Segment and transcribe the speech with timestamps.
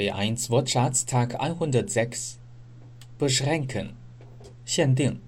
[0.00, 2.38] B1 Wortschatz Tag 106
[3.18, 3.94] Beschränken
[4.64, 5.20] 限定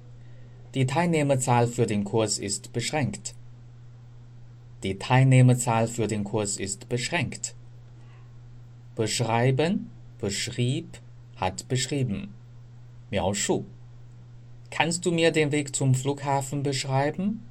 [0.75, 3.35] Die Teilnehmerzahl für den Kurs ist beschränkt.
[4.83, 7.55] Die Teilnehmerzahl für den Kurs ist beschränkt.
[8.95, 10.99] Beschreiben, beschrieb,
[11.37, 12.35] hat beschrieben.
[13.11, 13.65] 描述
[14.71, 17.43] Kannst du mir den Weg zum Flughafen beschreiben?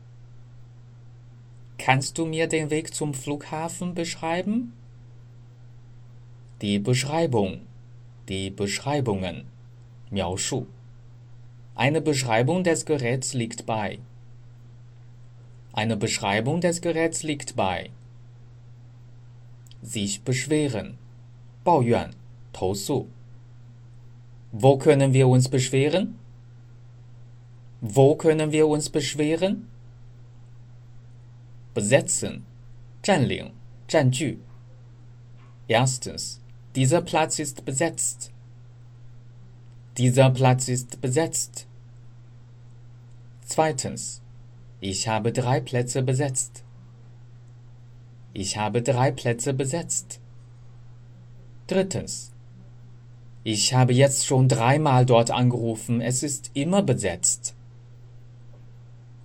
[1.78, 4.74] Kannst du mir den Weg zum Flughafen beschreiben?
[6.62, 7.62] Die Beschreibung,
[8.28, 9.46] die Beschreibungen,
[10.10, 10.68] 描述
[11.76, 14.00] Eine Beschreibung des Geräts liegt bei.
[15.74, 17.92] Eine Beschreibung des Geräts liegt bei.
[19.84, 20.98] Sich beschweren,
[21.64, 22.10] 抱怨，
[22.52, 23.08] 投诉。
[24.52, 26.18] Wo können wir uns beschweren?
[27.80, 29.68] Wo können wir uns beschweren?
[31.76, 32.44] Besetzen,
[33.04, 33.52] 占领，
[33.88, 34.40] 占据。
[35.68, 36.41] Erstens,
[36.75, 38.33] dieser Platz ist besetzt.
[39.99, 41.67] Dieser Platz ist besetzt.
[43.45, 44.23] Zweitens,
[44.81, 46.65] ich habe drei Plätze besetzt.
[48.33, 50.19] Ich habe drei Plätze besetzt.
[51.67, 52.33] Drittens,
[53.45, 57.55] ich habe jetzt schon dreimal dort angerufen, es ist immer besetzt.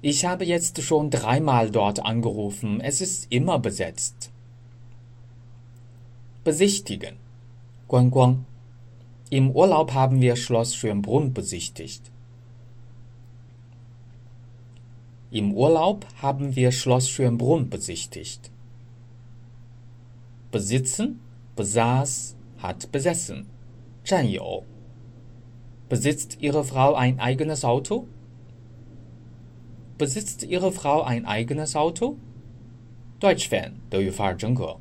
[0.01, 4.31] Ich habe jetzt schon dreimal dort angerufen, es ist immer besetzt.
[6.43, 7.26] Besichtigen.
[7.86, 8.44] 观光.
[9.30, 12.10] Im Urlaub haben wir Schloss Schönbrunn besichtigt.
[15.30, 18.50] Im Urlaub haben wir Schloss Schönbrunn besichtigt.
[20.50, 21.20] Besitzen,
[21.56, 23.46] besaß, hat besessen.
[24.04, 24.64] 占有.
[25.88, 28.06] Besitzt Ihre Frau ein eigenes Auto?
[29.96, 32.16] Besitzt Ihre Frau ein eigenes Auto?
[33.20, 34.76] Deutsch Fan 德语范儿真格。